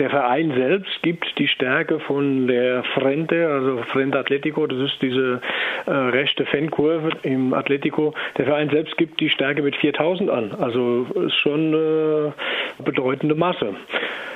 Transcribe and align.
Der 0.00 0.10
Verein 0.10 0.52
selbst 0.56 1.02
gibt 1.02 1.26
die 1.40 1.48
Stärke 1.48 1.98
von 1.98 2.46
der 2.46 2.84
Frente, 2.84 3.48
also 3.48 3.78
Frente 3.78 4.16
Atletico, 4.16 4.64
das 4.68 4.78
ist 4.78 5.02
diese 5.02 5.40
äh, 5.86 5.90
rechte 5.90 6.46
Fankurve 6.46 7.10
im 7.24 7.52
Atletico. 7.52 8.14
Der 8.36 8.44
Verein 8.44 8.70
selbst 8.70 8.96
gibt 8.96 9.18
die 9.18 9.28
Stärke 9.28 9.60
mit 9.60 9.74
4000 9.74 10.30
an, 10.30 10.52
also 10.56 11.04
ist 11.26 11.34
schon 11.34 11.74
eine 11.74 12.32
bedeutende 12.78 13.34
Masse. 13.34 13.74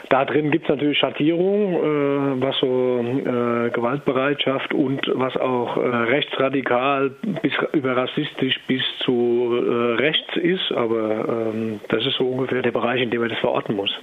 Da 0.08 0.24
drin 0.24 0.50
gibt 0.50 0.64
es 0.64 0.68
natürlich 0.68 0.98
Schattierungen, 0.98 1.74
äh, 1.74 2.42
was 2.44 2.58
so 2.58 2.98
äh, 2.98 3.70
Gewaltbereitschaft 3.70 4.74
und 4.74 5.12
was 5.14 5.36
auch 5.36 5.76
äh, 5.76 5.80
rechtsradikal 5.80 7.12
bis 7.40 7.52
über 7.72 7.96
rassistisch 7.96 8.58
bis 8.66 8.82
zu 8.98 9.62
äh, 9.64 10.02
rechts 10.02 10.34
ist, 10.34 10.72
aber 10.72 11.52
ähm, 11.54 11.78
das 11.86 12.04
ist 12.04 12.16
so 12.16 12.28
ungefähr 12.28 12.62
der 12.62 12.72
Bereich, 12.72 13.00
in 13.00 13.10
dem 13.10 13.20
man 13.20 13.30
das 13.30 13.38
verorten 13.38 13.76
muss. 13.76 13.96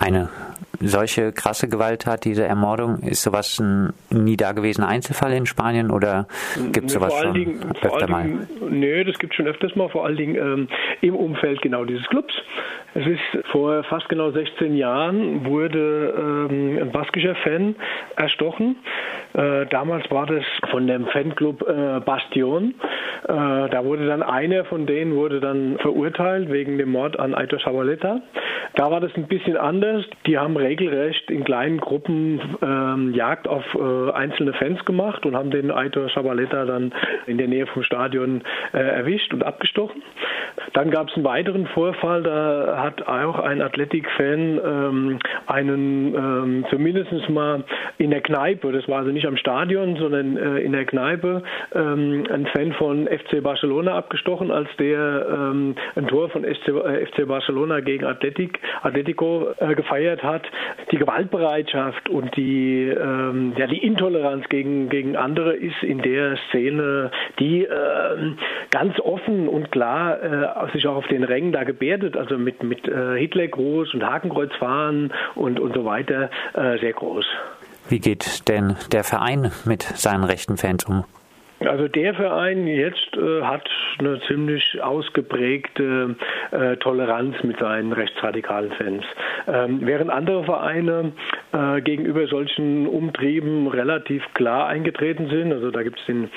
Eine 0.00 0.28
solche 0.80 1.32
krasse 1.32 1.68
Gewalttat, 1.68 2.24
diese 2.24 2.44
Ermordung, 2.44 2.98
ist 3.00 3.22
sowas 3.22 3.58
ein 3.58 3.92
nie 4.10 4.36
dagewesener 4.36 4.88
Einzelfall 4.88 5.32
in 5.32 5.46
Spanien 5.46 5.90
oder 5.90 6.26
gibt 6.72 6.86
es 6.86 6.92
sowas 6.92 7.14
schon 7.14 7.34
Dingen, 7.34 7.60
öfter 7.80 8.08
mal? 8.08 8.22
Dingen, 8.22 8.48
nö, 8.70 9.04
das 9.04 9.18
gibt 9.18 9.32
es 9.32 9.36
schon 9.36 9.46
öfters 9.46 9.74
mal, 9.76 9.88
vor 9.88 10.04
allen 10.04 10.16
Dingen 10.16 10.36
ähm, 10.36 10.68
im 11.00 11.14
Umfeld 11.14 11.62
genau 11.62 11.84
dieses 11.84 12.06
Clubs. 12.08 12.34
Es 12.94 13.06
ist 13.06 13.46
vor 13.50 13.82
fast 13.84 14.08
genau 14.08 14.30
16 14.30 14.76
Jahren 14.76 15.44
wurde 15.46 16.14
ähm, 16.16 16.78
ein 16.80 16.92
baskischer 16.92 17.34
Fan 17.36 17.74
erstochen. 18.16 18.76
Äh, 19.32 19.66
damals 19.66 20.08
war 20.10 20.26
das 20.26 20.44
von 20.70 20.86
dem 20.86 21.06
Fanclub 21.06 21.62
äh, 21.62 22.00
Bastion. 22.00 22.74
Äh, 23.22 23.70
da 23.70 23.84
wurde 23.84 24.06
dann 24.06 24.22
einer 24.22 24.64
von 24.64 24.86
denen 24.86 25.14
wurde 25.14 25.40
dann 25.40 25.78
verurteilt 25.78 26.50
wegen 26.50 26.78
dem 26.78 26.90
Mord 26.90 27.18
an 27.18 27.34
Aitor 27.34 27.60
Sabaleta. 27.60 28.20
Da 28.74 28.90
war 28.90 29.00
das 29.00 29.14
ein 29.16 29.28
bisschen 29.28 29.56
anders. 29.56 30.04
Die 30.26 30.38
haben 30.38 30.56
regelrecht 30.56 31.30
in 31.30 31.44
kleinen 31.44 31.78
Gruppen 31.78 32.40
ähm, 32.62 33.14
Jagd 33.14 33.46
auf 33.46 33.64
äh, 33.74 34.10
einzelne 34.12 34.52
Fans 34.54 34.84
gemacht 34.84 35.24
und 35.26 35.36
haben 35.36 35.50
den 35.50 35.70
Aitor 35.70 36.08
Sabaleta 36.08 36.64
dann 36.64 36.92
in 37.26 37.38
der 37.38 37.48
Nähe 37.48 37.66
vom 37.66 37.82
Stadion 37.82 38.42
äh, 38.72 38.78
erwischt 38.78 39.32
und 39.32 39.44
abgestochen. 39.44 40.02
Dann 40.72 40.90
gab 40.90 41.08
es 41.08 41.14
einen 41.14 41.24
weiteren 41.24 41.66
Vorfall, 41.68 42.22
da 42.22 42.82
hat 42.82 43.06
auch 43.06 43.38
ein 43.38 43.60
Athletic-Fan 43.60 44.60
ähm, 44.64 45.18
einen 45.46 46.14
ähm, 46.14 46.66
zumindest 46.70 47.28
mal 47.28 47.64
in 47.98 48.10
der 48.10 48.20
Kneipe, 48.20 48.72
das 48.72 48.88
war 48.88 48.98
also 48.98 49.10
nicht 49.10 49.26
am 49.26 49.36
Stadion, 49.36 49.96
sondern 49.96 50.36
äh, 50.36 50.58
in 50.60 50.72
der 50.72 50.84
Kneipe, 50.84 51.42
ähm, 51.74 52.24
ein 52.32 52.46
Fan 52.46 52.72
von 52.72 53.03
FC 53.06 53.42
Barcelona 53.42 53.96
abgestochen, 53.96 54.50
als 54.50 54.68
der 54.78 55.26
ähm, 55.30 55.74
ein 55.94 56.06
Tor 56.06 56.28
von 56.30 56.44
FC, 56.44 56.68
äh, 56.68 57.06
FC 57.06 57.26
Barcelona 57.26 57.80
gegen 57.80 58.04
Athletic, 58.04 58.60
Atletico 58.82 59.48
äh, 59.58 59.74
gefeiert 59.74 60.22
hat. 60.22 60.42
Die 60.90 60.96
Gewaltbereitschaft 60.96 62.08
und 62.08 62.36
die, 62.36 62.88
ähm, 62.88 63.54
ja, 63.56 63.66
die 63.66 63.84
Intoleranz 63.84 64.48
gegen, 64.48 64.88
gegen 64.88 65.16
andere 65.16 65.54
ist 65.54 65.82
in 65.82 66.02
der 66.02 66.36
Szene, 66.48 67.10
die 67.38 67.64
ähm, 67.64 68.38
ganz 68.70 68.98
offen 69.00 69.48
und 69.48 69.70
klar 69.72 70.22
äh, 70.22 70.72
sich 70.72 70.86
auch 70.86 70.96
auf 70.96 71.06
den 71.08 71.24
Rängen 71.24 71.52
da 71.52 71.64
gebärdet, 71.64 72.16
also 72.16 72.38
mit, 72.38 72.62
mit 72.62 72.86
äh, 72.88 73.18
Hitlergruß 73.18 73.94
und 73.94 74.04
Hakenkreuzfahren 74.04 75.12
und, 75.34 75.60
und 75.60 75.74
so 75.74 75.84
weiter, 75.84 76.30
äh, 76.54 76.78
sehr 76.78 76.92
groß. 76.92 77.26
Wie 77.88 78.00
geht 78.00 78.48
denn 78.48 78.76
der 78.92 79.04
Verein 79.04 79.52
mit 79.64 79.82
seinen 79.82 80.24
rechten 80.24 80.56
Fans 80.56 80.84
um? 80.84 81.04
Also 81.66 81.88
der 81.88 82.14
Verein 82.14 82.66
jetzt 82.66 83.16
äh, 83.16 83.42
hat 83.42 83.68
eine 83.98 84.20
ziemlich 84.26 84.82
ausgeprägte 84.82 86.16
äh, 86.50 86.76
Toleranz 86.76 87.42
mit 87.42 87.58
seinen 87.58 87.92
rechtsradikalen 87.92 88.72
Fans. 88.72 89.04
Ähm, 89.46 89.80
während 89.82 90.10
andere 90.10 90.44
Vereine 90.44 91.12
äh, 91.52 91.80
gegenüber 91.80 92.26
solchen 92.26 92.86
Umtrieben 92.86 93.66
relativ 93.66 94.22
klar 94.34 94.66
eingetreten 94.68 95.28
sind, 95.28 95.52
also 95.52 95.70
da 95.70 95.82
gibt 95.82 95.98
es 95.98 96.06
den 96.06 96.30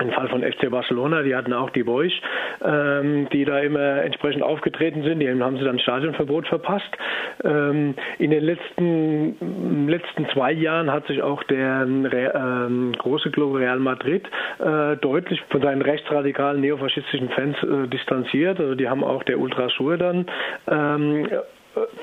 im 0.00 0.10
Fall 0.10 0.28
von 0.28 0.42
FC 0.42 0.70
Barcelona, 0.70 1.22
die 1.22 1.34
hatten 1.34 1.52
auch 1.52 1.70
die 1.70 1.82
Boys, 1.82 2.12
ähm, 2.64 3.28
die 3.32 3.44
da 3.44 3.58
immer 3.60 4.02
entsprechend 4.02 4.42
aufgetreten 4.42 5.02
sind. 5.02 5.20
Die 5.20 5.28
haben 5.28 5.58
sie 5.58 5.64
dann 5.64 5.78
Stadionverbot 5.78 6.46
verpasst. 6.48 6.90
Ähm, 7.44 7.94
in 8.18 8.30
den 8.30 8.44
letzten, 8.44 9.88
letzten 9.88 10.28
zwei 10.30 10.52
Jahren 10.52 10.92
hat 10.92 11.06
sich 11.06 11.22
auch 11.22 11.42
der 11.44 11.82
ähm, 11.82 12.94
große 12.98 13.30
Club 13.30 13.54
Real 13.56 13.78
Madrid 13.78 14.26
äh, 14.58 14.96
deutlich 14.96 15.40
von 15.50 15.62
seinen 15.62 15.82
rechtsradikalen 15.82 16.60
neofaschistischen 16.60 17.30
Fans 17.30 17.56
äh, 17.62 17.88
distanziert. 17.88 18.58
Also 18.60 18.74
die 18.74 18.88
haben 18.88 19.04
auch 19.04 19.22
der 19.24 19.38
Ultrasur 19.38 19.96
dann 19.96 20.26
ähm, 20.68 21.26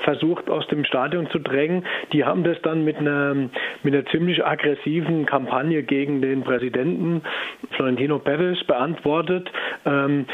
versucht 0.02 0.50
aus 0.50 0.66
dem 0.68 0.84
Stadion 0.84 1.28
zu 1.30 1.38
drängen. 1.38 1.84
Die 2.12 2.24
haben 2.24 2.44
das 2.44 2.60
dann 2.62 2.84
mit 2.84 2.96
einer, 2.96 3.34
mit 3.34 3.94
einer 3.94 4.04
ziemlich 4.06 4.44
aggressiven 4.44 5.26
Kampagne 5.26 5.82
gegen 5.82 6.22
den 6.22 6.42
Präsidenten 6.42 7.22
Florentino 7.72 8.18
Perez 8.18 8.62
beantwortet. 8.64 9.50
Ähm, 9.84 10.26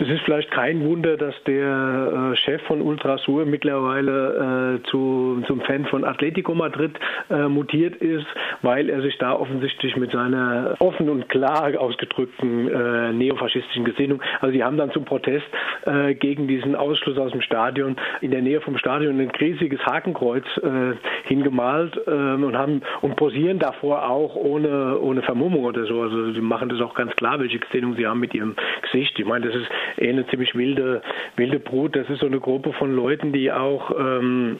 es 0.00 0.08
ist 0.08 0.22
vielleicht 0.22 0.50
kein 0.50 0.84
Wunder, 0.84 1.16
dass 1.16 1.34
der 1.44 2.32
äh, 2.32 2.36
Chef 2.36 2.62
von 2.62 2.80
Ultrasur 2.80 3.44
mittlerweile 3.44 4.80
äh, 4.80 4.88
zu, 4.88 5.42
zum 5.46 5.60
Fan 5.60 5.84
von 5.86 6.04
Atletico 6.04 6.54
Madrid 6.54 6.92
äh, 7.28 7.48
mutiert 7.48 7.96
ist, 7.96 8.26
weil 8.62 8.88
er 8.88 9.02
sich 9.02 9.18
da 9.18 9.34
offensichtlich 9.34 9.96
mit 9.96 10.12
seiner 10.12 10.76
offen 10.78 11.08
und 11.10 11.28
klar 11.28 11.78
ausgedrückten 11.78 12.68
äh, 12.68 13.12
neofaschistischen 13.12 13.84
Gesinnung, 13.84 14.22
also 14.40 14.52
die 14.52 14.64
haben 14.64 14.76
dann 14.76 14.90
zum 14.92 15.04
Protest 15.04 15.46
äh, 15.84 16.14
gegen 16.14 16.48
diesen 16.48 16.74
Ausschluss 16.74 17.18
aus 17.18 17.32
dem 17.32 17.42
Stadion 17.42 17.96
in 18.20 18.30
der 18.30 18.42
Nähe 18.42 18.60
vom 18.60 18.78
Stadion 18.78 19.20
ein 19.20 19.30
riesiges 19.30 19.80
Hakenkreuz 19.84 20.44
äh, 20.62 20.94
hingemalt 21.24 22.00
ähm, 22.06 22.44
und 22.44 22.56
haben 22.56 22.82
und 23.02 23.16
posieren 23.16 23.58
davor 23.58 24.08
auch 24.08 24.34
ohne 24.34 24.98
ohne 25.00 25.22
Vermummung 25.22 25.64
oder 25.64 25.84
so. 25.84 26.00
Also 26.00 26.32
sie 26.32 26.40
machen 26.40 26.68
das 26.68 26.80
auch 26.80 26.94
ganz 26.94 27.14
klar, 27.16 27.38
welche 27.40 27.58
Gesinnung 27.58 27.96
sie 27.96 28.06
haben 28.06 28.20
mit 28.20 28.34
ihrem 28.34 28.56
Gesicht. 28.82 29.18
Ich 29.18 29.26
meine, 29.26 29.46
das 29.46 29.56
ist 29.56 29.68
eine 30.00 30.26
ziemlich 30.28 30.54
wilde, 30.54 31.02
wilde 31.36 31.58
Brut. 31.58 31.96
Das 31.96 32.08
ist 32.08 32.20
so 32.20 32.26
eine 32.26 32.40
Gruppe 32.40 32.72
von 32.72 32.94
Leuten, 32.94 33.32
die 33.32 33.50
auch 33.52 33.90
ähm, 33.98 34.58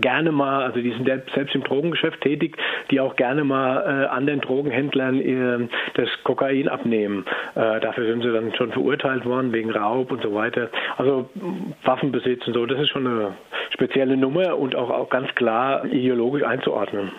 gerne 0.00 0.30
mal, 0.32 0.62
also 0.62 0.80
die 0.80 0.90
sind 0.90 1.06
selbst 1.34 1.54
im 1.54 1.64
Drogengeschäft 1.64 2.20
tätig, 2.20 2.56
die 2.90 3.00
auch 3.00 3.16
gerne 3.16 3.44
mal 3.44 3.82
äh, 3.82 4.06
anderen 4.06 4.40
Drogenhändlern 4.40 5.20
äh, 5.20 5.68
das 5.94 6.08
Kokain 6.24 6.68
abnehmen. 6.68 7.24
Äh, 7.54 7.80
dafür 7.80 8.06
sind 8.06 8.22
sie 8.22 8.32
dann 8.32 8.54
schon 8.54 8.72
verurteilt 8.72 9.24
worden 9.24 9.52
wegen 9.52 9.70
Raub 9.70 10.12
und 10.12 10.22
so 10.22 10.34
weiter. 10.34 10.70
Also 10.96 11.28
Waffenbesitz 11.84 12.46
und 12.46 12.54
so, 12.54 12.66
das 12.66 12.80
ist 12.80 12.88
schon 12.88 13.06
eine 13.06 13.34
spezielle 13.70 14.16
Nummer 14.16 14.56
und 14.56 14.76
auch, 14.76 14.90
auch 14.90 15.10
ganz 15.10 15.34
klar 15.34 15.84
ideologisch 15.86 16.42
einzuordnen. 16.42 17.10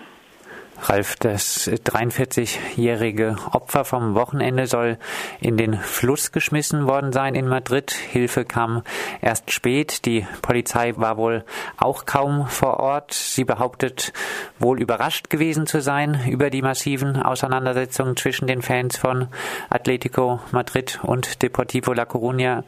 Ralf, 0.84 1.16
das 1.18 1.70
43-jährige 1.70 3.36
Opfer 3.52 3.86
vom 3.86 4.16
Wochenende 4.16 4.66
soll 4.66 4.98
in 5.40 5.56
den 5.56 5.76
Fluss 5.76 6.32
geschmissen 6.32 6.88
worden 6.88 7.12
sein 7.14 7.36
in 7.36 7.48
Madrid. 7.48 7.92
Hilfe 7.92 8.46
kam 8.46 8.82
erst 9.22 9.52
spät. 9.52 10.06
Die 10.06 10.26
Polizei 10.42 10.94
war 10.98 11.18
wohl 11.18 11.44
auch 11.78 12.06
kaum 12.06 12.48
vor 12.48 12.80
Ort. 12.80 13.14
Sie 13.14 13.44
behauptet 13.44 14.12
wohl 14.58 14.82
überrascht 14.82 15.30
gewesen 15.30 15.68
zu 15.68 15.82
sein 15.82 16.20
über 16.28 16.50
die 16.50 16.64
massiven 16.64 17.22
Auseinandersetzungen 17.22 18.18
zwischen 18.18 18.48
den 18.48 18.62
Fans 18.62 18.98
von 18.98 19.28
Atletico 19.70 20.40
Madrid 20.52 21.00
und 21.04 21.44
Deportivo 21.44 21.94
La 21.94 22.04
Coruña. 22.04 22.64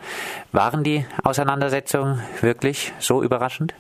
Waren 0.52 0.84
die 0.84 1.06
Auseinandersetzungen 1.24 2.22
wirklich 2.42 2.94
so 3.00 3.24
überraschend? 3.24 3.74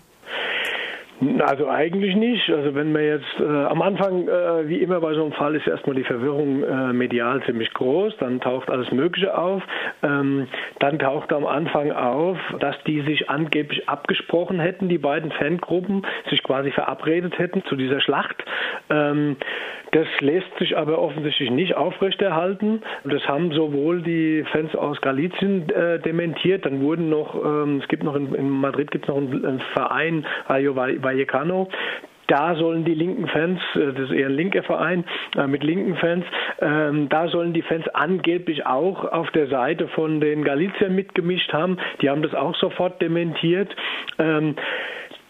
Also 1.39 1.69
eigentlich 1.69 2.15
nicht. 2.15 2.49
Also 2.49 2.75
wenn 2.75 2.91
man 2.91 3.03
jetzt 3.03 3.39
äh, 3.39 3.43
am 3.43 3.81
Anfang, 3.81 4.27
äh, 4.27 4.67
wie 4.67 4.81
immer 4.81 4.99
bei 4.99 5.13
so 5.13 5.23
einem 5.23 5.31
Fall, 5.33 5.55
ist 5.55 5.67
erstmal 5.67 5.95
die 5.95 6.03
Verwirrung 6.03 6.63
äh, 6.63 6.91
medial 6.91 7.41
ziemlich 7.45 7.73
groß, 7.73 8.17
dann 8.17 8.41
taucht 8.41 8.69
alles 8.69 8.91
Mögliche 8.91 9.37
auf. 9.37 9.63
Ähm, 10.01 10.47
dann 10.79 10.99
taucht 10.99 11.31
am 11.31 11.45
Anfang 11.45 11.91
auf, 11.91 12.37
dass 12.59 12.75
die 12.85 13.01
sich 13.01 13.29
angeblich 13.29 13.87
abgesprochen 13.87 14.59
hätten, 14.59 14.89
die 14.89 14.97
beiden 14.97 15.31
Fangruppen, 15.31 16.05
sich 16.29 16.43
quasi 16.43 16.71
verabredet 16.71 17.37
hätten 17.37 17.63
zu 17.65 17.75
dieser 17.75 18.01
Schlacht. 18.01 18.43
Ähm, 18.89 19.37
das 19.93 20.07
lässt 20.19 20.57
sich 20.59 20.75
aber 20.75 20.99
offensichtlich 20.99 21.51
nicht 21.51 21.75
aufrechterhalten. 21.75 22.81
Das 23.03 23.27
haben 23.27 23.51
sowohl 23.51 24.01
die 24.01 24.43
Fans 24.51 24.75
aus 24.75 24.99
Galizien 25.01 25.69
äh, 25.69 25.99
dementiert, 25.99 26.65
dann 26.65 26.81
wurden 26.81 27.09
noch, 27.09 27.35
ähm, 27.35 27.79
es 27.81 27.87
gibt 27.87 28.03
noch 28.03 28.15
in, 28.15 28.33
in 28.33 28.49
Madrid 28.49 28.91
gibt 28.91 29.05
es 29.05 29.09
noch 29.09 29.17
einen, 29.17 29.45
einen 29.45 29.61
Verein, 29.73 30.25
Rayo 30.47 30.75
Vallecano, 30.75 31.69
da 32.27 32.55
sollen 32.55 32.85
die 32.85 32.93
linken 32.93 33.27
Fans, 33.27 33.59
äh, 33.75 33.93
das 33.93 34.09
ist 34.09 34.11
eher 34.11 34.27
ein 34.27 34.35
linker 34.35 34.63
Verein 34.63 35.03
äh, 35.37 35.47
mit 35.47 35.63
linken 35.63 35.95
Fans, 35.97 36.25
ähm, 36.61 37.09
da 37.09 37.27
sollen 37.27 37.53
die 37.53 37.61
Fans 37.61 37.87
angeblich 37.89 38.65
auch 38.65 39.05
auf 39.05 39.29
der 39.31 39.47
Seite 39.47 39.87
von 39.89 40.19
den 40.19 40.43
Galiziern 40.43 40.95
mitgemischt 40.95 41.53
haben. 41.53 41.77
Die 42.01 42.09
haben 42.09 42.21
das 42.21 42.33
auch 42.33 42.55
sofort 42.55 43.01
dementiert. 43.01 43.75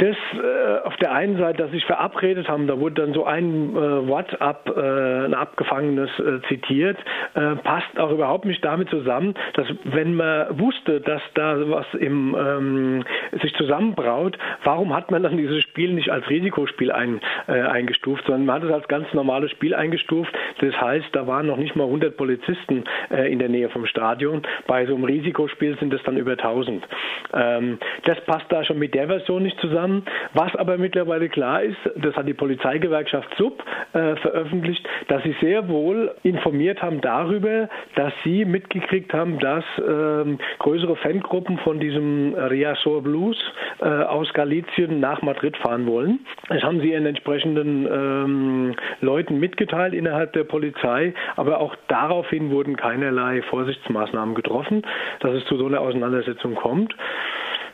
Das 0.04 0.18
äh, 0.34 0.86
auf 0.86 0.98
der 0.98 1.14
einen 1.14 1.38
Seite, 1.38 1.64
dass 1.64 1.72
sich 1.72 1.86
verabredet 1.86 2.50
haben, 2.50 2.68
da 2.68 2.78
wurde 2.78 2.96
dann 2.96 3.14
so 3.14 3.24
ein 3.24 3.74
äh, 3.74 4.06
WhatsApp, 4.06 4.68
äh, 4.76 5.26
ein 5.26 5.34
abgefangenes 5.34 6.10
äh, 6.20 6.46
zitiert, 6.50 6.98
äh, 7.36 7.56
passt 7.64 7.98
auch 7.98 8.12
überhaupt 8.12 8.44
nicht 8.44 8.66
damit 8.66 8.90
zusammen, 8.90 9.34
dass 9.54 9.66
wenn 9.86 10.16
man 10.16 10.60
wusste, 10.60 11.00
dass 11.00 11.22
da 11.36 11.56
was 11.70 11.86
im, 11.94 12.36
ähm, 12.38 13.06
sich 13.42 13.56
zusammenbraut, 13.56 14.38
warum 14.66 14.94
hat 14.94 15.10
man 15.10 15.24
dann 15.24 15.38
dieses 15.38 15.64
Spiel 15.64 15.94
nicht 15.94 16.10
als 16.10 16.30
Risikospiel 16.30 16.92
ein, 16.92 17.22
äh, 17.48 17.62
eingestuft, 17.62 18.26
sondern 18.26 18.46
man 18.46 18.56
hat 18.56 18.64
es 18.64 18.74
als 18.74 18.88
ganz 18.90 19.14
normales 19.14 19.52
Spiel 19.52 19.74
eingestuft. 19.74 20.34
Das 20.60 20.76
heißt, 20.82 21.08
da 21.14 21.28
waren 21.28 21.48
noch 21.48 21.56
nicht 21.56 21.78
mal 21.78 21.86
100 21.86 22.18
Polizisten 22.18 22.84
in 23.10 23.40
der 23.40 23.50
Nähe 23.50 23.70
vom 23.70 23.86
Stadion. 23.86 24.42
Bei 24.68 24.86
so 24.86 24.96
einem 24.96 25.06
Risikospiel 25.06 25.78
sind 25.80 25.94
es 25.94 26.04
dann 26.04 26.18
über 26.18 26.32
1000. 26.32 26.86
Ähm, 27.34 27.78
das 28.04 28.20
passt 28.26 28.52
da 28.52 28.66
schon 28.66 28.80
mit 28.80 28.94
der 28.94 29.08
Version 29.08 29.44
nicht 29.44 29.60
zusammen 29.60 29.93
zusammen. 29.94 30.04
Was 30.34 30.56
aber 30.56 30.78
mittlerweile 30.78 31.30
klar 31.30 31.62
ist, 31.62 31.78
das 31.96 32.16
hat 32.16 32.28
die 32.28 32.34
Polizeigewerkschaft 32.34 33.30
SUB 33.38 33.64
äh, 33.94 34.16
veröffentlicht, 34.18 34.88
dass 35.08 35.24
sie 35.24 35.36
sehr 35.42 35.68
wohl 35.68 36.14
informiert 36.24 36.82
haben 36.82 37.02
darüber, 37.02 37.70
dass 37.96 38.14
sie 38.24 38.46
mitgekriegt 38.46 39.14
haben, 39.14 39.40
dass 39.40 39.64
ähm, 39.78 40.40
größere 40.60 40.96
Fangruppen 40.98 41.58
von 41.60 41.80
diesem 41.80 42.34
Riazor 42.36 43.04
Blues 43.04 43.38
äh, 43.82 43.86
aus 43.86 44.32
Galizien 44.34 45.00
nach 45.00 45.22
Madrid 45.22 45.56
fahren 45.58 45.86
wollen. 45.88 46.20
Das 46.50 46.64
haben 46.64 46.80
sie 46.82 46.92
ihren 46.92 47.06
entsprechenden 47.06 47.86
ähm, 47.86 48.76
Leuten 49.02 49.40
mitgeteilt 49.40 49.94
innerhalb 49.94 50.34
der 50.34 50.44
Polizei, 50.44 51.14
aber 51.36 51.60
auch 51.60 51.76
daraufhin 51.88 52.52
wurden 52.52 52.76
keinerlei 52.76 53.42
Vorsichtsmaßnahmen 53.44 54.36
getroffen, 54.36 54.84
dass 55.20 55.34
es 55.34 55.46
zu 55.46 55.58
so 55.58 55.68
einer 55.68 55.82
Auseinandersetzung 55.82 56.56
kommt. 56.56 56.96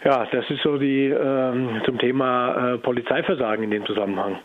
Ja, 0.04 0.26
das 0.32 0.50
ist 0.50 0.64
so 0.64 0.78
die 0.78 1.08
ähm, 1.08 1.82
zum 1.86 1.98
Thema 1.98 2.74
äh, 2.74 2.78
Polizeiversagen 2.78 3.64
in 3.64 3.72
dem 3.72 3.86
Zusammenhang. 3.86 4.40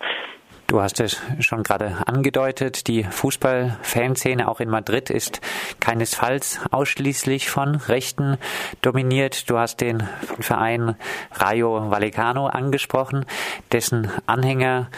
Du 0.67 0.81
hast 0.81 0.99
es 1.01 1.23
schon 1.41 1.63
gerade 1.63 1.99
angedeutet, 2.07 2.89
die 2.89 3.05
Fußballfanszene 3.05 4.49
auch 4.49 4.61
in 4.61 4.71
Madrid 4.71 5.11
ist 5.11 5.41
keinesfalls 5.79 6.61
ausschließlich 6.71 7.51
von 7.51 7.77
Rechten 7.77 8.39
dominiert. 8.81 9.51
Du 9.51 9.59
hast 9.59 9.83
den 9.83 10.03
Verein 10.41 10.97
Rayo 11.35 11.91
Vallecano 11.91 12.47
angesprochen, 12.47 13.27
dessen 13.73 14.11
Anhänger 14.27 14.89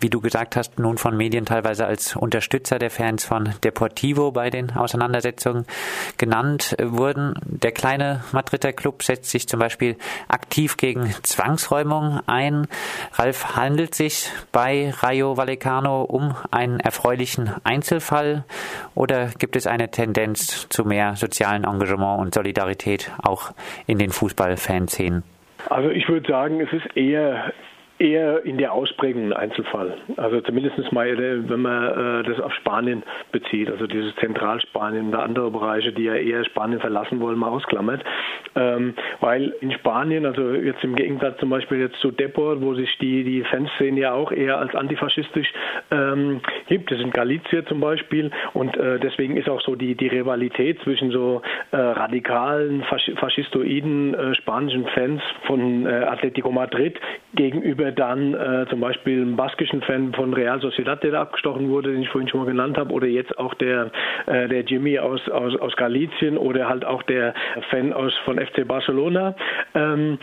wie 0.00 0.10
du 0.10 0.20
gesagt 0.20 0.56
hast, 0.56 0.78
nun 0.78 0.98
von 0.98 1.16
Medien 1.16 1.44
teilweise 1.44 1.86
als 1.86 2.16
Unterstützer 2.16 2.78
der 2.78 2.90
Fans 2.90 3.24
von 3.24 3.50
Deportivo 3.64 4.32
bei 4.32 4.50
den 4.50 4.70
Auseinandersetzungen 4.72 5.64
genannt 6.16 6.76
wurden. 6.80 7.34
Der 7.44 7.72
kleine 7.72 8.22
Madrider 8.32 8.72
Club 8.72 9.02
setzt 9.02 9.30
sich 9.30 9.48
zum 9.48 9.60
Beispiel 9.60 9.96
aktiv 10.28 10.76
gegen 10.76 11.06
Zwangsräumung 11.22 12.20
ein. 12.26 12.66
Ralf, 13.14 13.56
handelt 13.56 13.94
sich 13.94 14.30
bei 14.52 14.92
Rayo 14.98 15.36
Vallecano 15.36 16.02
um 16.02 16.34
einen 16.50 16.80
erfreulichen 16.80 17.50
Einzelfall 17.64 18.44
oder 18.94 19.28
gibt 19.38 19.56
es 19.56 19.66
eine 19.66 19.90
Tendenz 19.90 20.68
zu 20.68 20.84
mehr 20.84 21.16
sozialen 21.16 21.64
Engagement 21.64 22.20
und 22.20 22.34
Solidarität 22.34 23.10
auch 23.22 23.52
in 23.86 23.98
den 23.98 24.10
Fußballfanszenen? 24.10 25.22
Also 25.70 25.90
ich 25.90 26.08
würde 26.08 26.28
sagen, 26.28 26.60
es 26.60 26.72
ist 26.72 26.96
eher 26.96 27.52
eher 27.98 28.44
in 28.44 28.58
der 28.58 28.72
Ausprägung 28.72 29.26
ein 29.26 29.32
Einzelfall. 29.32 29.94
Also 30.16 30.40
zumindest 30.40 30.92
mal, 30.92 31.08
äh, 31.08 31.48
wenn 31.48 31.60
man 31.60 32.22
äh, 32.22 32.28
das 32.28 32.40
auf 32.40 32.52
Spanien 32.54 33.02
bezieht, 33.32 33.70
also 33.70 33.86
dieses 33.86 34.14
Zentralspanien 34.16 35.08
oder 35.08 35.22
andere 35.22 35.50
Bereiche, 35.50 35.92
die 35.92 36.04
ja 36.04 36.14
eher 36.14 36.44
Spanien 36.44 36.80
verlassen 36.80 37.20
wollen, 37.20 37.38
mal 37.38 37.48
ausklammert. 37.48 38.04
Ähm, 38.54 38.94
weil 39.20 39.54
in 39.60 39.72
Spanien, 39.72 40.26
also 40.26 40.52
jetzt 40.52 40.82
im 40.84 40.94
Gegensatz 40.94 41.38
zum 41.38 41.50
Beispiel 41.50 41.78
jetzt 41.78 41.98
zu 42.00 42.10
Depor, 42.10 42.60
wo 42.62 42.74
sich 42.74 42.96
die, 42.98 43.24
die 43.24 43.42
Fanszene 43.42 44.00
ja 44.00 44.12
auch 44.12 44.32
eher 44.32 44.58
als 44.58 44.74
antifaschistisch 44.74 45.52
ähm, 45.90 46.40
gibt, 46.68 46.90
das 46.90 46.98
sind 46.98 47.12
Galicia 47.12 47.64
zum 47.66 47.80
Beispiel 47.80 48.30
und 48.54 48.76
äh, 48.76 48.98
deswegen 48.98 49.36
ist 49.36 49.48
auch 49.48 49.60
so 49.60 49.74
die, 49.74 49.94
die 49.94 50.08
Rivalität 50.08 50.80
zwischen 50.82 51.10
so 51.10 51.42
äh, 51.70 51.76
radikalen, 51.76 52.84
faschistoiden 53.16 54.14
äh, 54.14 54.34
spanischen 54.34 54.86
Fans 54.86 55.22
von 55.46 55.86
äh, 55.86 55.90
Atletico 55.90 56.50
Madrid 56.50 56.98
gegenüber 57.34 57.87
dann 57.92 58.34
äh, 58.34 58.66
zum 58.70 58.80
Beispiel 58.80 59.22
einen 59.22 59.36
baskischen 59.36 59.82
Fan 59.82 60.12
von 60.12 60.34
Real 60.34 60.60
Sociedad, 60.60 61.02
der 61.02 61.12
da 61.12 61.22
abgestochen 61.22 61.68
wurde, 61.68 61.92
den 61.92 62.02
ich 62.02 62.08
vorhin 62.08 62.28
schon 62.28 62.40
mal 62.40 62.46
genannt 62.46 62.78
habe, 62.78 62.92
oder 62.92 63.06
jetzt 63.06 63.38
auch 63.38 63.54
der, 63.54 63.90
äh, 64.26 64.48
der 64.48 64.62
Jimmy 64.62 64.98
aus, 64.98 65.28
aus, 65.28 65.56
aus 65.56 65.76
Galicien 65.76 66.38
oder 66.38 66.68
halt 66.68 66.84
auch 66.84 67.02
der 67.04 67.34
Fan 67.70 67.92
aus, 67.92 68.14
von 68.24 68.38
FC 68.38 68.66
Barcelona. 68.66 69.34
Ähm, 69.74 70.18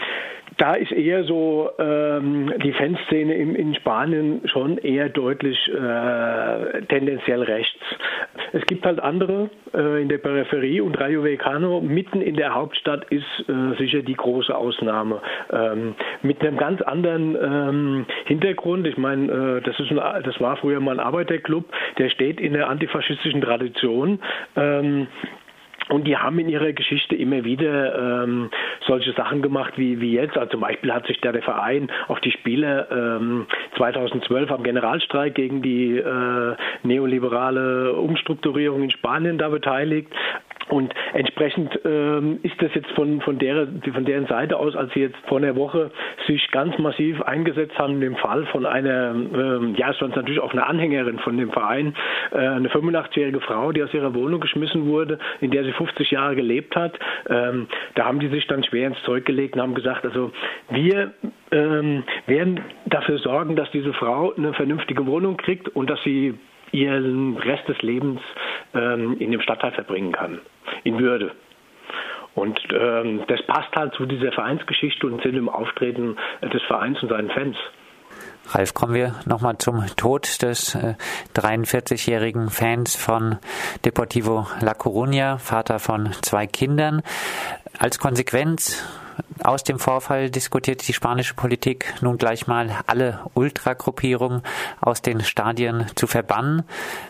da 0.58 0.76
ist 0.76 0.92
eher 0.92 1.24
so 1.26 1.70
ähm, 1.80 2.54
die 2.64 2.72
Fanszene 2.72 3.34
in, 3.34 3.56
in 3.56 3.76
Spanien 3.76 4.42
schon 4.46 4.78
eher 4.78 5.10
deutlich 5.10 5.58
äh, 5.68 6.82
tendenziell 6.84 7.42
rechts. 7.42 7.80
Es 8.54 8.66
gibt 8.66 8.86
halt 8.86 9.00
andere 9.02 9.50
äh, 9.74 10.02
in 10.02 10.08
der 10.08 10.20
Peripherie 10.20 10.80
und 10.80 11.00
Rayo 11.00 11.24
Vallecano 11.24 11.82
mitten 11.82 12.22
in 12.22 12.36
der 12.36 12.54
Hauptstadt 12.54 13.06
ist 13.10 13.26
äh, 13.50 13.76
sicher 13.78 14.02
die 14.02 14.14
große 14.14 14.56
Ausnahme. 14.56 15.22
Ähm, 15.52 15.96
mit 16.22 16.42
einem 16.42 16.58
ganz 16.58 16.82
anderen 16.82 17.36
ähm, 17.56 18.06
Hintergrund. 18.26 18.88
Ich 18.88 18.98
meine, 18.98 19.32
äh, 19.32 19.62
das, 19.62 19.80
ist 19.80 19.92
ein, 19.92 20.24
das 20.24 20.40
war 20.40 20.58
früher 20.58 20.80
mal 20.80 21.00
ein 21.00 21.06
Arbeiterclub, 21.06 21.66
der 21.98 22.10
steht 22.10 22.40
in 22.40 22.54
der 22.54 22.70
antifaschistischen 22.70 23.42
Tradition. 23.42 24.20
Ähm, 24.56 25.08
und 25.90 26.08
die 26.08 26.18
haben 26.18 26.40
in 26.40 26.50
ihrer 26.50 26.74
Geschichte 26.74 27.16
immer 27.16 27.44
wieder 27.44 28.24
ähm, 28.24 28.50
solche 28.88 29.12
Sachen 29.14 29.42
gemacht 29.42 29.74
wie, 29.78 30.02
wie 30.02 30.14
jetzt. 30.14 30.36
Also 30.38 30.52
zum 30.52 30.62
Beispiel 30.62 30.92
hat 30.92 31.06
sich 31.06 31.22
der, 31.22 31.32
der 31.32 31.44
Verein 31.44 31.92
auf 32.08 32.20
die 32.22 32.32
Spiele 32.32 32.88
ähm, 32.92 33.46
2012 33.78 34.52
am 34.52 34.64
Generalstreik 34.64 35.36
gegen 35.36 35.62
die 35.62 35.98
äh, 35.98 36.56
neoliberale 36.84 37.94
Umstrukturierung 37.94 38.84
in 38.84 38.92
Spanien 38.92 39.38
da 39.38 39.50
beteiligt. 39.50 40.12
Und 40.68 40.94
entsprechend 41.14 41.80
ähm, 41.86 42.40
ist 42.42 42.60
das 42.60 42.74
jetzt 42.74 42.90
von, 42.92 43.22
von, 43.22 43.38
der, 43.38 43.68
von 43.94 44.04
deren 44.04 44.26
Seite 44.26 44.58
aus, 44.58 44.76
als 44.76 44.92
sie 44.94 45.02
jetzt 45.02 45.18
vor 45.28 45.38
einer 45.38 45.56
Woche 45.56 45.92
sich 46.26 46.50
ganz 46.52 46.78
massiv 46.80 47.22
eingesetzt 47.22 47.78
haben, 47.78 47.96
in 47.96 48.02
dem 48.02 48.16
Fall 48.16 48.46
von 48.48 48.66
einer, 48.66 49.12
ähm, 49.12 49.76
ja, 49.78 49.92
es 49.92 50.02
war 50.02 50.08
natürlich 50.08 50.40
auch 50.40 50.54
eine 50.54 50.66
Anhängerin 50.66 51.20
von 51.20 51.38
dem 51.38 51.52
Verein, 51.52 51.96
äh, 52.32 52.38
eine 52.38 52.70
85-jährige 52.70 53.42
Frau, 53.42 53.72
die 53.74 53.84
aus 53.84 53.94
ihrer 53.94 54.16
Wohnung 54.16 54.40
geschmissen 54.40 54.88
wurde, 54.88 55.20
in 55.40 55.52
der 55.52 55.64
sie 55.66 55.72
50 55.72 56.10
Jahre 56.10 56.36
gelebt 56.36 56.76
hat. 56.76 56.98
Ähm, 57.30 57.68
da 57.94 58.06
haben 58.06 58.20
die 58.20 58.30
sich 58.30 58.48
dann 58.48 58.64
schwer 58.64 58.88
ins 58.88 59.02
Zeug 59.04 59.26
gelegt 59.26 59.56
und 59.56 59.62
haben 59.62 59.76
gesagt, 59.76 60.04
also 60.04 60.32
wir 60.70 61.14
ähm, 61.52 62.04
werden 62.26 62.62
dafür 62.88 63.20
sorgen, 63.20 63.56
dass 63.56 63.70
diese 63.70 63.94
Frau 63.94 64.34
eine 64.34 64.54
vernünftige 64.54 65.06
Wohnung 65.06 65.38
kriegt 65.38 65.70
und 65.70 65.92
dass 65.92 66.02
sie 66.04 66.34
ihren 66.72 67.38
Rest 67.38 67.68
des 67.68 67.82
Lebens 67.82 68.22
ähm, 68.74 69.18
in 69.20 69.32
dem 69.32 69.42
Stadtteil 69.42 69.72
verbringen 69.72 70.12
kann, 70.12 70.42
in 70.84 71.00
Würde. 71.00 71.32
Und 72.34 72.60
ähm, 72.74 73.24
das 73.28 73.42
passt 73.44 73.74
halt 73.76 73.94
zu 73.94 74.06
dieser 74.06 74.32
Vereinsgeschichte 74.32 75.08
und 75.08 75.22
zu 75.22 75.32
dem 75.32 75.48
Auftreten 75.48 76.18
des 76.42 76.62
Vereins 76.64 77.02
und 77.02 77.10
seinen 77.10 77.30
Fans. 77.30 77.56
Ralf, 78.50 78.74
kommen 78.74 78.94
wir 78.94 79.16
nochmal 79.26 79.58
zum 79.58 79.84
Tod 79.96 80.42
des 80.44 80.76
äh, 80.76 80.96
43-jährigen 81.34 82.50
Fans 82.50 82.96
von 82.96 83.38
Deportivo 83.86 84.48
La 84.62 84.74
Coruña, 84.74 85.40
Vater 85.40 85.80
von 85.80 86.12
zwei 86.22 86.46
Kindern. 86.46 87.02
Als 87.80 87.98
Konsequenz 87.98 88.84
aus 89.44 89.64
dem 89.64 89.80
Vorfall 89.80 90.30
diskutiert 90.30 90.88
die 90.88 90.94
spanische 90.94 91.36
Politik 91.36 91.94
nun 92.02 92.18
gleich 92.18 92.48
mal 92.48 92.70
alle 92.88 93.20
Ultragruppierungen 93.34 94.42
aus 94.82 95.02
den 95.02 95.22
Stadien 95.22 95.86
zu 95.96 96.08
verbannen. 96.08 96.64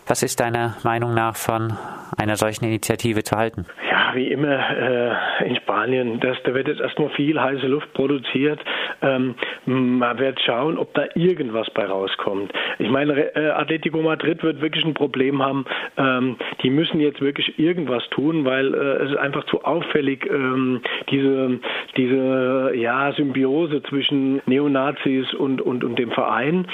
Was 0.06 0.22
ist 0.22 0.40
deiner 0.40 0.76
Meinung 0.82 1.14
nach 1.14 1.36
von 1.36 1.72
einer 2.16 2.36
solchen 2.36 2.64
Initiative 2.64 3.22
zu 3.22 3.36
halten? 3.36 3.66
Ja, 3.90 4.14
wie 4.14 4.30
immer 4.30 4.70
äh, 4.70 5.48
in 5.48 5.56
Spanien, 5.56 6.20
das, 6.20 6.36
da 6.44 6.54
wird 6.54 6.68
jetzt 6.68 6.80
erstmal 6.80 7.10
viel 7.10 7.40
heiße 7.40 7.66
Luft 7.66 7.92
produziert. 7.94 8.60
Ähm, 9.02 9.34
man 9.66 10.18
wird 10.18 10.40
schauen, 10.40 10.78
ob 10.78 10.94
da 10.94 11.04
irgendwas 11.14 11.68
bei 11.70 11.86
rauskommt. 11.86 12.52
Ich 12.78 12.90
meine, 12.90 13.34
äh, 13.34 13.50
Atletico 13.50 14.00
Madrid 14.02 14.42
wird 14.42 14.60
wirklich 14.60 14.84
ein 14.84 14.94
Problem 14.94 15.42
haben. 15.42 15.64
Ähm, 15.96 16.36
die 16.62 16.70
müssen 16.70 17.00
jetzt 17.00 17.20
wirklich 17.20 17.58
irgendwas 17.58 18.08
tun, 18.10 18.44
weil 18.44 18.74
äh, 18.74 19.04
es 19.04 19.10
ist 19.10 19.16
einfach 19.16 19.44
zu 19.44 19.64
auffällig, 19.64 20.26
ähm, 20.26 20.80
diese, 21.10 21.60
diese 21.96 22.72
ja, 22.74 23.12
Symbiose 23.12 23.82
zwischen 23.82 24.40
Neonazis 24.46 25.34
und, 25.34 25.60
und, 25.60 25.84
und 25.84 25.98
dem 25.98 26.10
Verein. 26.10 26.66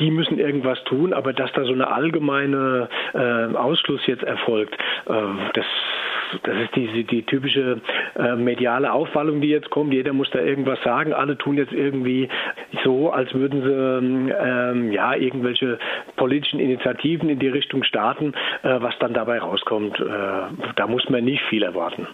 Die 0.00 0.10
müssen 0.10 0.38
irgendwas 0.38 0.82
tun, 0.84 1.12
aber 1.12 1.32
dass 1.32 1.52
da 1.52 1.64
so 1.64 1.72
eine 1.72 1.90
allgemeine 1.90 2.88
äh, 3.14 3.56
Ausschluss 3.56 4.06
jetzt 4.06 4.22
erfolgt, 4.22 4.74
äh, 5.06 5.12
das 5.54 5.66
das 6.42 6.56
ist 6.56 6.76
die, 6.76 7.04
die 7.04 7.22
typische 7.22 7.80
äh, 8.16 8.36
mediale 8.36 8.92
Aufwallung, 8.92 9.40
die 9.40 9.48
jetzt 9.48 9.70
kommt. 9.70 9.92
Jeder 9.92 10.12
muss 10.12 10.30
da 10.30 10.40
irgendwas 10.40 10.80
sagen. 10.82 11.12
Alle 11.12 11.36
tun 11.36 11.56
jetzt 11.56 11.72
irgendwie 11.72 12.28
so, 12.84 13.10
als 13.10 13.32
würden 13.34 13.62
sie 13.62 14.32
ähm, 14.32 14.92
ja 14.92 15.14
irgendwelche 15.14 15.78
politischen 16.16 16.60
Initiativen 16.60 17.28
in 17.28 17.38
die 17.38 17.48
Richtung 17.48 17.82
starten. 17.84 18.34
Äh, 18.62 18.80
was 18.80 18.98
dann 18.98 19.14
dabei 19.14 19.38
rauskommt, 19.38 19.98
äh, 20.00 20.04
da 20.76 20.86
muss 20.86 21.08
man 21.08 21.24
nicht 21.24 21.42
viel 21.44 21.62
erwarten. 21.62 22.06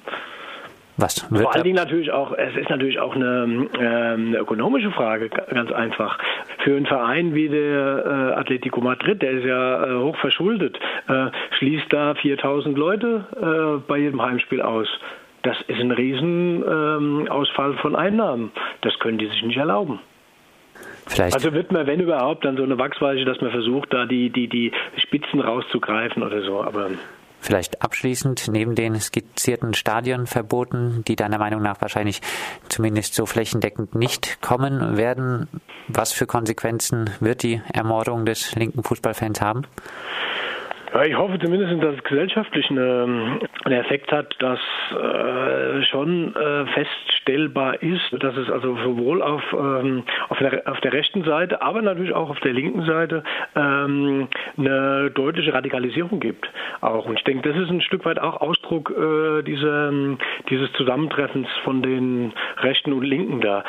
Was 0.96 1.28
wird 1.30 1.42
Vor 1.42 1.54
allen 1.54 1.64
Dingen 1.64 1.76
natürlich 1.76 2.12
auch, 2.12 2.32
es 2.32 2.54
ist 2.56 2.70
natürlich 2.70 3.00
auch 3.00 3.16
eine, 3.16 3.68
äh, 3.78 4.14
eine, 4.14 4.36
ökonomische 4.38 4.92
Frage, 4.92 5.28
ganz 5.28 5.72
einfach. 5.72 6.18
Für 6.64 6.76
einen 6.76 6.86
Verein 6.86 7.34
wie 7.34 7.48
der 7.50 8.32
äh, 8.34 8.40
Atletico 8.40 8.80
Madrid, 8.80 9.20
der 9.20 9.32
ist 9.32 9.44
ja 9.44 9.84
äh, 9.84 10.02
hoch 10.02 10.16
verschuldet, 10.16 10.78
äh, 11.08 11.26
schließt 11.58 11.86
da 11.90 12.14
4000 12.14 12.78
Leute 12.78 13.26
äh, 13.36 13.86
bei 13.86 13.98
jedem 13.98 14.22
Heimspiel 14.22 14.62
aus. 14.62 14.88
Das 15.42 15.58
ist 15.68 15.78
ein 15.78 15.90
Riesenausfall 15.90 17.72
ähm, 17.72 17.78
von 17.78 17.94
Einnahmen. 17.94 18.50
Das 18.80 18.98
können 18.98 19.18
die 19.18 19.26
sich 19.26 19.42
nicht 19.42 19.58
erlauben. 19.58 20.00
Vielleicht. 21.06 21.34
Also 21.34 21.52
wird 21.52 21.70
man, 21.70 21.86
wenn 21.86 22.00
überhaupt, 22.00 22.46
dann 22.46 22.56
so 22.56 22.62
eine 22.62 22.78
Wachsweiche, 22.78 23.26
dass 23.26 23.42
man 23.42 23.50
versucht, 23.50 23.92
da 23.92 24.06
die, 24.06 24.30
die, 24.30 24.48
die 24.48 24.72
Spitzen 24.96 25.40
rauszugreifen 25.40 26.22
oder 26.22 26.40
so. 26.40 26.62
Aber 26.62 26.88
Vielleicht 27.44 27.82
abschließend, 27.82 28.48
neben 28.48 28.74
den 28.74 28.98
skizzierten 28.98 29.74
Stadionverboten, 29.74 31.04
die 31.04 31.14
deiner 31.14 31.36
Meinung 31.36 31.60
nach 31.60 31.78
wahrscheinlich 31.82 32.22
zumindest 32.70 33.14
so 33.14 33.26
flächendeckend 33.26 33.94
nicht 33.94 34.40
kommen 34.40 34.96
werden, 34.96 35.48
was 35.86 36.14
für 36.14 36.24
Konsequenzen 36.26 37.10
wird 37.20 37.42
die 37.42 37.60
Ermordung 37.70 38.24
des 38.24 38.54
linken 38.54 38.82
Fußballfans 38.82 39.42
haben? 39.42 39.66
Ja, 40.94 41.02
ich 41.02 41.18
hoffe 41.18 41.40
zumindest, 41.40 41.82
dass 41.82 41.96
es 41.96 42.04
gesellschaftlich 42.04 42.70
eine, 42.70 43.40
einen 43.64 43.80
Effekt 43.80 44.12
hat, 44.12 44.32
dass 44.38 44.60
äh, 44.92 45.82
schon 45.86 46.36
äh, 46.36 46.66
feststellbar 46.66 47.82
ist, 47.82 48.12
dass 48.12 48.36
es 48.36 48.48
also 48.48 48.76
sowohl 48.76 49.20
auf, 49.20 49.42
ähm, 49.52 50.04
auf, 50.28 50.38
der, 50.38 50.62
auf 50.66 50.80
der 50.82 50.92
rechten 50.92 51.24
Seite, 51.24 51.60
aber 51.62 51.82
natürlich 51.82 52.14
auch 52.14 52.30
auf 52.30 52.38
der 52.40 52.52
linken 52.52 52.84
Seite 52.84 53.24
ähm, 53.56 54.28
eine 54.56 55.10
deutliche 55.10 55.52
Radikalisierung 55.52 56.20
gibt. 56.20 56.48
Auch. 56.80 57.06
Und 57.06 57.18
ich 57.18 57.24
denke, 57.24 57.48
das 57.48 57.60
ist 57.60 57.70
ein 57.70 57.80
Stück 57.80 58.04
weit 58.04 58.20
auch 58.20 58.40
Ausdruck 58.40 58.92
äh, 58.96 59.42
dieser, 59.42 59.90
dieses 60.48 60.72
Zusammentreffens 60.74 61.48
von 61.64 61.82
den 61.82 62.32
Rechten 62.58 62.92
und 62.92 63.02
Linken 63.02 63.40
da. 63.40 63.64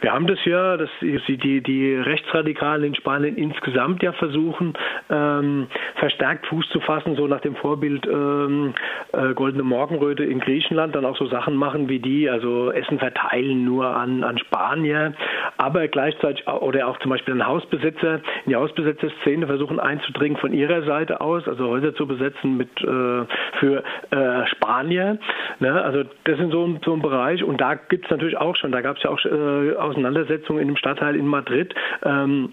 Wir 0.00 0.12
haben 0.12 0.26
das 0.26 0.38
ja, 0.44 0.76
dass 0.76 0.90
die, 1.00 1.60
die, 1.62 1.94
Rechtsradikalen 1.94 2.84
in 2.84 2.94
Spanien 2.94 3.36
insgesamt 3.36 4.02
ja 4.02 4.12
versuchen, 4.12 4.74
ähm, 5.10 5.66
verstärkt 5.96 6.43
Fuß 6.48 6.68
zu 6.70 6.80
fassen, 6.80 7.16
so 7.16 7.26
nach 7.26 7.40
dem 7.40 7.56
Vorbild 7.56 8.06
ähm, 8.06 8.74
äh, 9.12 9.34
Goldene 9.34 9.62
Morgenröte 9.62 10.24
in 10.24 10.40
Griechenland, 10.40 10.94
dann 10.94 11.04
auch 11.04 11.16
so 11.16 11.26
Sachen 11.26 11.54
machen 11.54 11.88
wie 11.88 11.98
die, 11.98 12.28
also 12.28 12.70
Essen 12.70 12.98
verteilen 12.98 13.64
nur 13.64 13.86
an, 13.86 14.24
an 14.24 14.38
Spanier, 14.38 15.14
aber 15.56 15.88
gleichzeitig, 15.88 16.46
oder 16.46 16.88
auch 16.88 16.98
zum 16.98 17.10
Beispiel 17.10 17.34
an 17.34 17.46
Hausbesetzer, 17.46 18.16
in 18.44 18.50
die 18.50 18.56
Hausbesetzerszene 18.56 19.46
versuchen 19.46 19.80
einzudringen 19.80 20.38
von 20.38 20.52
ihrer 20.52 20.82
Seite 20.82 21.20
aus, 21.20 21.46
also 21.48 21.68
Häuser 21.68 21.94
zu 21.94 22.06
besetzen 22.06 22.56
mit 22.56 22.70
äh, 22.80 23.24
für 23.58 23.82
äh, 24.10 24.46
Spanier. 24.48 25.18
Ne? 25.60 25.82
Also 25.82 26.04
das 26.24 26.38
ist 26.38 26.50
so 26.50 26.66
ein, 26.66 26.80
so 26.84 26.92
ein 26.94 27.02
Bereich 27.02 27.42
und 27.42 27.60
da 27.60 27.74
gibt 27.74 28.04
es 28.04 28.10
natürlich 28.10 28.36
auch 28.36 28.56
schon, 28.56 28.72
da 28.72 28.80
gab 28.80 28.96
es 28.96 29.02
ja 29.02 29.10
auch 29.10 29.24
äh, 29.24 29.76
Auseinandersetzungen 29.76 30.60
in 30.60 30.68
dem 30.68 30.76
Stadtteil 30.76 31.16
in 31.16 31.26
Madrid. 31.26 31.74
Ähm, 32.04 32.52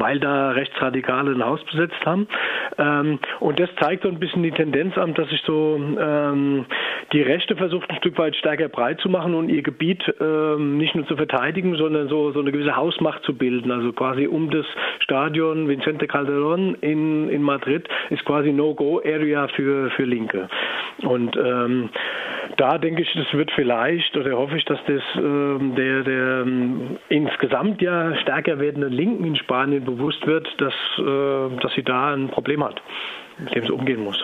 weil 0.00 0.18
da 0.18 0.50
Rechtsradikale 0.50 1.32
ein 1.32 1.44
Haus 1.44 1.62
besetzt 1.64 2.04
haben. 2.04 2.26
Ähm, 2.78 3.18
und 3.38 3.60
das 3.60 3.68
zeigt 3.80 4.02
so 4.02 4.08
ein 4.08 4.18
bisschen 4.18 4.42
die 4.42 4.50
Tendenz 4.50 4.96
an, 4.98 5.14
dass 5.14 5.28
sich 5.28 5.42
so 5.46 5.78
ähm, 5.78 6.64
die 7.12 7.22
Rechte 7.22 7.56
versucht, 7.56 7.88
ein 7.90 7.96
Stück 7.96 8.18
weit 8.18 8.34
stärker 8.36 8.68
breit 8.68 9.00
zu 9.00 9.08
machen 9.08 9.34
und 9.34 9.48
ihr 9.48 9.62
Gebiet 9.62 10.02
ähm, 10.20 10.78
nicht 10.78 10.94
nur 10.94 11.06
zu 11.06 11.16
verteidigen, 11.16 11.76
sondern 11.76 12.08
so, 12.08 12.32
so 12.32 12.40
eine 12.40 12.50
gewisse 12.50 12.76
Hausmacht 12.76 13.22
zu 13.24 13.34
bilden. 13.34 13.70
Also 13.70 13.92
quasi 13.92 14.26
um 14.26 14.50
das 14.50 14.66
Stadion 15.00 15.68
Vicente 15.68 16.06
Calderón 16.06 16.74
in, 16.80 17.28
in 17.28 17.42
Madrid 17.42 17.88
ist 18.10 18.24
quasi 18.24 18.52
No-Go-Area 18.52 19.48
für, 19.48 19.90
für 19.90 20.04
Linke. 20.04 20.48
Und 21.02 21.36
ähm, 21.36 21.90
da 22.56 22.78
denke 22.78 23.02
ich, 23.02 23.12
das 23.14 23.32
wird 23.32 23.50
vielleicht 23.52 24.16
oder 24.16 24.36
hoffe 24.36 24.56
ich, 24.56 24.64
dass 24.64 24.78
das 24.86 25.02
ähm, 25.16 25.74
der, 25.76 26.02
der 26.02 26.42
ähm, 26.42 26.98
insgesamt 27.08 27.80
ja 27.80 28.14
stärker 28.16 28.58
werdenden 28.58 28.92
Linken 28.92 29.24
in 29.24 29.36
Spanien 29.36 29.84
bewusst 29.96 30.26
wird, 30.26 30.46
dass, 30.58 30.74
äh, 30.98 31.60
dass 31.62 31.72
sie 31.74 31.82
da 31.82 32.14
ein 32.14 32.28
Problem 32.28 32.64
hat, 32.64 32.80
mit 33.38 33.54
dem 33.54 33.64
sie 33.64 33.72
umgehen 33.72 34.02
muss. 34.02 34.22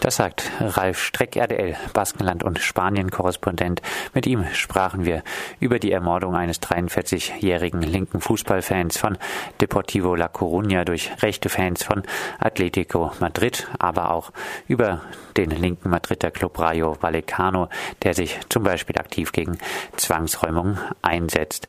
Das 0.00 0.16
sagt 0.16 0.50
Ralf 0.60 1.02
Streck, 1.02 1.36
RDL, 1.36 1.76
Baskenland 1.94 2.42
und 2.42 2.58
Spanien-Korrespondent. 2.58 3.80
Mit 4.12 4.26
ihm 4.26 4.44
sprachen 4.52 5.06
wir 5.06 5.22
über 5.60 5.78
die 5.78 5.92
Ermordung 5.92 6.34
eines 6.34 6.60
43-jährigen 6.60 7.80
linken 7.80 8.20
Fußballfans 8.20 8.98
von 8.98 9.16
Deportivo 9.60 10.14
La 10.14 10.26
Coruña 10.26 10.84
durch 10.84 11.10
rechte 11.22 11.48
Fans 11.48 11.84
von 11.84 12.02
Atletico 12.38 13.12
Madrid, 13.20 13.66
aber 13.78 14.10
auch 14.10 14.30
über 14.68 15.00
den 15.36 15.50
linken 15.50 15.88
Madrider 15.88 16.30
Club 16.30 16.58
Rayo 16.58 16.96
Vallecano, 17.00 17.68
der 18.02 18.14
sich 18.14 18.38
zum 18.50 18.62
Beispiel 18.62 18.98
aktiv 18.98 19.32
gegen 19.32 19.58
Zwangsräumung 19.96 20.76
einsetzt. 21.00 21.62